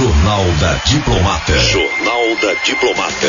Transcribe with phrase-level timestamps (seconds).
[0.00, 1.58] Jornal da Diplomata.
[1.58, 3.28] Jornal da Diplomata.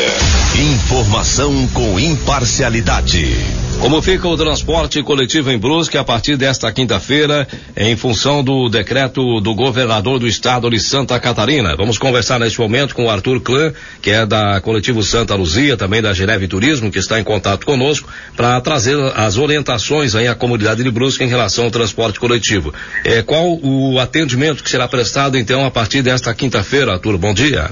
[0.56, 3.61] Informação com imparcialidade.
[3.82, 9.40] Como fica o transporte coletivo em Brusque a partir desta quinta-feira, em função do decreto
[9.40, 11.74] do governador do estado de Santa Catarina?
[11.76, 16.00] Vamos conversar neste momento com o Arthur Clã, que é da Coletivo Santa Luzia, também
[16.00, 20.84] da Geneve Turismo, que está em contato conosco, para trazer as orientações aí à comunidade
[20.84, 22.72] de Brusque em relação ao transporte coletivo.
[23.04, 27.18] É, qual o atendimento que será prestado então a partir desta quinta-feira, Arthur?
[27.18, 27.68] Bom dia.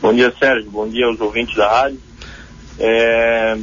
[0.00, 0.70] Bom dia, Sérgio.
[0.70, 2.00] Bom dia aos ouvintes da rádio.
[2.80, 3.58] É,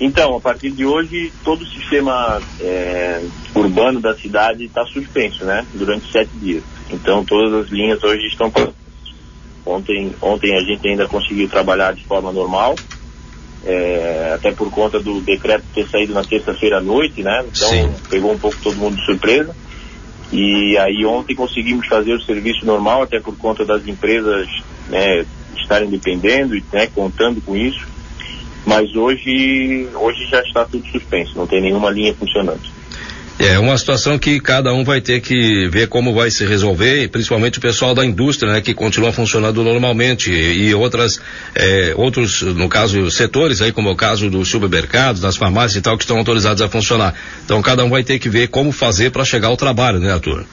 [0.00, 3.20] então, a partir de hoje, todo o sistema é,
[3.54, 5.66] urbano da cidade está suspenso, né?
[5.74, 6.62] Durante sete dias.
[6.88, 8.52] Então, todas as linhas hoje estão.
[9.66, 12.76] Ontem, ontem a gente ainda conseguiu trabalhar de forma normal,
[13.64, 17.44] é, até por conta do decreto ter saído na terça-feira à noite, né?
[17.44, 17.92] Então, Sim.
[18.08, 19.54] pegou um pouco todo mundo de surpresa.
[20.30, 24.46] E aí ontem conseguimos fazer o serviço normal, até por conta das empresas
[24.88, 25.24] né,
[25.56, 27.97] estarem dependendo e né, contando com isso.
[28.68, 32.60] Mas hoje, hoje já está tudo suspenso, não tem nenhuma linha funcionando.
[33.38, 37.56] É uma situação que cada um vai ter que ver como vai se resolver, principalmente
[37.56, 41.18] o pessoal da indústria, né, que continua funcionando normalmente e, e outras,
[41.54, 45.80] é, outros, no caso, setores aí, como é o caso dos supermercados, das farmácias e
[45.80, 47.14] tal, que estão autorizados a funcionar.
[47.46, 50.44] Então cada um vai ter que ver como fazer para chegar ao trabalho, né, Arthur?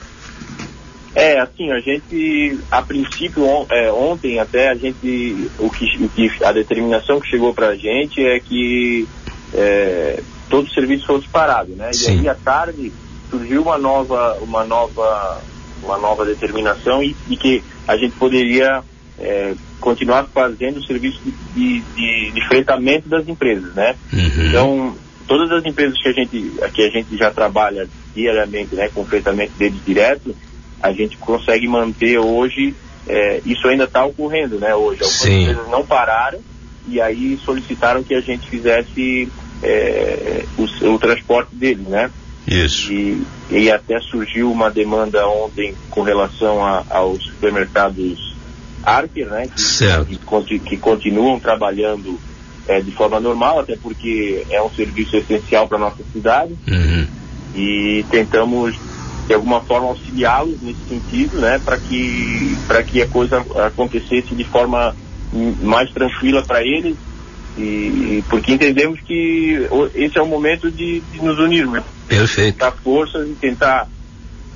[1.16, 6.10] É, assim, a gente, a princípio, on- é, ontem até, a gente, o que, o
[6.10, 9.08] que, a determinação que chegou pra gente é que
[9.54, 11.90] é, todo o serviço fosse parado, né?
[11.94, 12.16] Sim.
[12.16, 12.92] E aí à tarde
[13.30, 15.42] surgiu uma nova, uma nova,
[15.82, 18.84] uma nova determinação e, e que a gente poderia
[19.18, 23.96] é, continuar fazendo o serviço de, de, de fretamento das empresas, né?
[24.12, 24.48] Uhum.
[24.48, 29.06] Então, todas as empresas que a gente, que a gente já trabalha diariamente, né, com
[29.06, 30.36] fretamento deles direto,
[30.82, 32.74] a gente consegue manter hoje,
[33.08, 35.00] eh, isso ainda está ocorrendo, né, hoje.
[35.02, 35.40] Algumas Sim.
[35.42, 36.38] empresas não pararam
[36.88, 42.10] e aí solicitaram que a gente fizesse eh, o, o transporte deles, né?
[42.46, 42.92] Isso.
[42.92, 48.18] E, e até surgiu uma demanda ontem com relação a- aos supermercados
[48.84, 49.48] Archer, né?
[49.48, 50.06] Que, Certo.
[50.46, 52.20] que, que continuam trabalhando
[52.68, 57.06] eh, de forma normal, até porque é um serviço essencial para nossa cidade Uhum.
[57.54, 58.76] e tentamos
[59.26, 64.44] de alguma forma auxiliá-los nesse sentido, né, para que para que a coisa acontecesse de
[64.44, 64.94] forma
[65.60, 66.96] mais tranquila para eles
[67.58, 72.58] e porque entendemos que esse é o momento de, de nos unirmos, Perfeito.
[72.58, 73.88] dar forças e tentar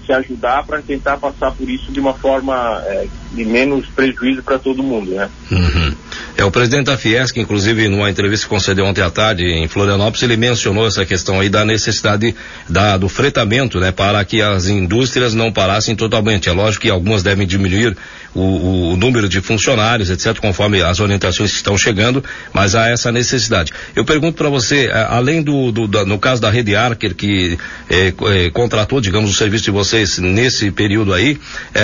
[0.04, 4.58] se ajudar para tentar passar por isso de uma forma eh, de menos prejuízo para
[4.58, 5.30] todo mundo, né?
[5.50, 5.89] Uhum.
[6.40, 10.22] É o presidente da Fiesc, inclusive, numa entrevista que concedeu ontem à tarde em Florianópolis,
[10.22, 12.34] ele mencionou essa questão aí da necessidade
[12.66, 16.48] da, do fretamento, né, para que as indústrias não parassem totalmente.
[16.48, 17.94] É lógico que algumas devem diminuir
[18.34, 23.10] o, o- número de funcionários, etc., conforme as orientações que estão chegando, mas há essa
[23.10, 23.72] necessidade.
[23.96, 27.58] Eu pergunto para você, a- além do, do- da- no caso da Rede Archer, que
[28.16, 31.38] co- eh, contratou, digamos, o serviço de vocês nesse período aí,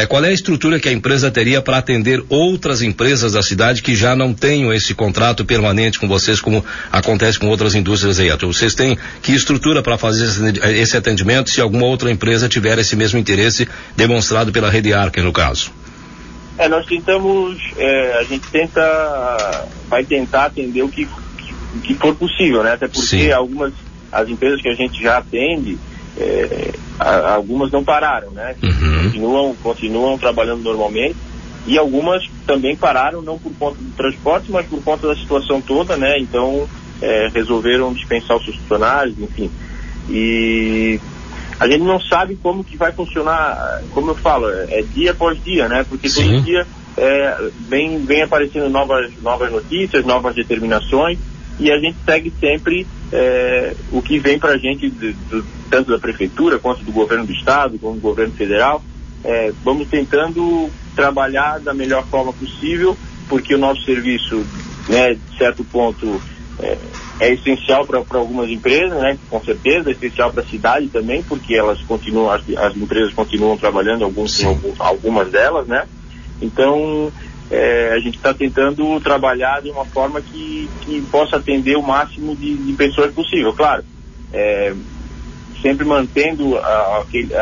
[0.09, 3.95] qual é a estrutura que a empresa teria para atender outras empresas da cidade que
[3.95, 8.31] já não tenham esse contrato permanente com vocês, como acontece com outras indústrias aí?
[8.43, 10.27] Vocês têm que estrutura para fazer
[10.75, 15.33] esse atendimento se alguma outra empresa tiver esse mesmo interesse demonstrado pela Rede Archer, no
[15.33, 15.71] caso?
[16.59, 21.05] É, nós tentamos, é, a gente tenta, vai tentar atender o que,
[21.75, 22.73] o que for possível, né?
[22.73, 23.33] Até porque Sim.
[23.33, 23.75] algumas,
[24.11, 25.79] as empresas que a gente já atende,
[26.17, 28.57] é, a- algumas não pararam, né?
[28.63, 29.03] Uhum.
[29.05, 31.17] Continuam, continuam trabalhando normalmente
[31.67, 35.97] e algumas também pararam, não por conta do transporte, mas por conta da situação toda,
[35.97, 36.17] né?
[36.21, 36.69] Então,
[37.03, 39.51] é, resolveram dispensar os funcionários, enfim.
[40.09, 41.01] E
[41.59, 43.57] a gente não sabe como que vai funcionar,
[43.91, 45.85] como eu falo, é dia após dia, né?
[45.89, 46.33] Porque Sim.
[46.33, 51.19] todo dia é, vem, vem aparecendo novas, novas notícias, novas determinações
[51.59, 54.93] e a gente segue sempre é, o que vem para a gente,
[55.71, 58.83] tanto da prefeitura quanto do governo do estado, como do governo federal.
[59.25, 62.97] É, vamos tentando trabalhar da melhor forma possível,
[63.29, 64.47] porque o nosso serviço,
[64.89, 66.23] né, de certo ponto,
[66.61, 66.79] é,
[67.21, 69.19] é essencial para algumas empresas, né?
[69.29, 73.57] Com certeza, é essencial para a cidade também, porque elas continuam, as, as empresas continuam
[73.57, 74.43] trabalhando, alguns,
[74.79, 75.87] algumas delas, né?
[76.41, 77.13] Então,
[77.51, 82.35] é, a gente está tentando trabalhar de uma forma que, que possa atender o máximo
[82.35, 83.53] de, de pessoas possível.
[83.53, 83.85] Claro,
[84.33, 84.75] é,
[85.63, 86.59] sempre mantendo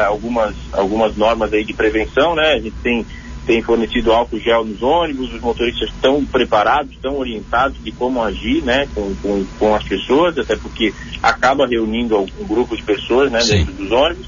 [0.06, 2.52] algumas, algumas normas aí de prevenção, né?
[2.52, 3.04] A gente tem,
[3.46, 8.62] tem fornecido álcool gel nos ônibus, os motoristas estão preparados, estão orientados de como agir,
[8.62, 8.88] né?
[8.94, 10.92] Com, com, com as pessoas, até porque
[11.22, 13.40] acaba reunindo algum grupo de pessoas, né?
[13.40, 13.58] Sim.
[13.58, 14.26] Dentro dos ônibus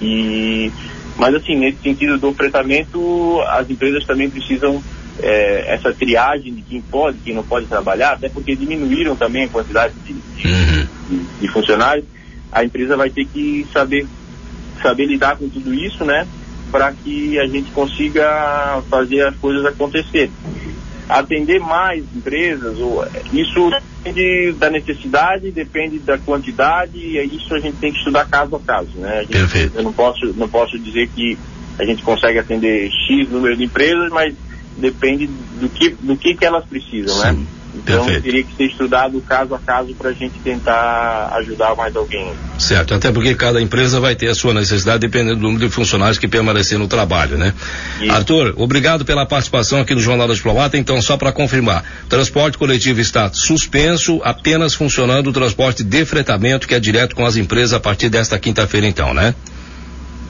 [0.00, 0.70] e
[1.16, 4.82] Mas assim, nesse sentido do fretamento, as empresas também precisam
[5.20, 9.48] é, essa triagem de quem pode, quem não pode trabalhar, até porque diminuíram também a
[9.48, 10.86] quantidade de, de, uhum.
[11.08, 12.04] de, de funcionários.
[12.52, 14.06] A empresa vai ter que saber
[14.82, 16.26] saber lidar com tudo isso, né?
[16.70, 20.30] Para que a gente consiga fazer as coisas acontecer.
[21.08, 22.76] Atender mais empresas,
[23.32, 28.56] isso depende da necessidade, depende da quantidade, e isso a gente tem que estudar caso
[28.56, 29.20] a caso, né?
[29.20, 29.78] Gente, Perfeito.
[29.78, 31.38] Eu não posso, não posso dizer que
[31.78, 34.34] a gente consegue atender X número de empresas, mas
[34.76, 35.26] depende
[35.58, 37.32] do que, do que, que elas precisam, né?
[37.32, 37.38] Sim.
[37.38, 37.46] né?
[37.78, 38.22] Então Perfeito.
[38.22, 42.32] teria que ser estudado caso a caso para a gente tentar ajudar mais alguém.
[42.58, 46.18] Certo, até porque cada empresa vai ter a sua necessidade dependendo do número de funcionários
[46.18, 47.54] que permanecer no trabalho, né?
[48.00, 48.12] Isso.
[48.12, 50.76] Arthur, obrigado pela participação aqui no Jornal da Diplomata.
[50.76, 56.74] Então, só para confirmar, transporte coletivo está suspenso, apenas funcionando o transporte de fretamento que
[56.74, 59.34] é direto com as empresas a partir desta quinta-feira, então, né?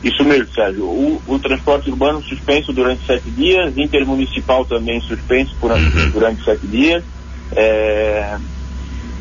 [0.02, 0.84] Isso mesmo, Sérgio.
[0.84, 6.10] O, o, transporte urbano suspenso durante sete dias, intermunicipal também suspenso por, uhum.
[6.10, 7.02] durante sete dias.
[7.54, 8.36] É,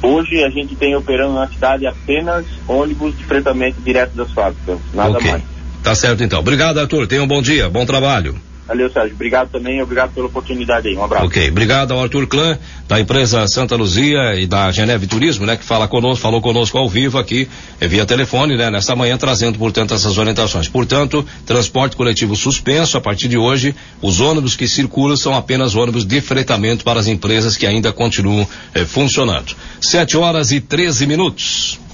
[0.02, 5.18] hoje a gente tem operando na cidade apenas ônibus de fretamento direto das fábricas, nada
[5.18, 5.32] okay.
[5.32, 5.44] mais.
[5.84, 6.40] Tá certo então.
[6.40, 7.08] Obrigado, Arthur.
[7.08, 8.38] Tenha um bom dia, bom trabalho.
[8.68, 9.14] Valeu, Sérgio.
[9.16, 10.96] Obrigado também, obrigado pela oportunidade aí.
[10.96, 11.26] Um abraço.
[11.26, 15.64] Ok, obrigado ao Arthur Clã, da empresa Santa Luzia e da Geneve Turismo, né, que
[15.64, 17.48] fala conosco, falou conosco ao vivo aqui,
[17.80, 20.68] eh, via telefone, né, nesta manhã, trazendo, portanto, essas orientações.
[20.68, 23.74] Portanto, transporte coletivo suspenso a partir de hoje.
[24.02, 28.46] Os ônibus que circulam são apenas ônibus de fretamento para as empresas que ainda continuam
[28.74, 29.56] eh, funcionando.
[29.80, 31.87] Sete horas e 13 minutos.